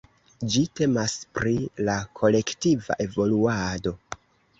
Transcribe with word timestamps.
Ĝi 0.51 0.61
temas 0.77 1.11
pri 1.39 1.53
la 1.89 1.97
kolektiva 2.21 2.97
evoluado. 3.05 3.95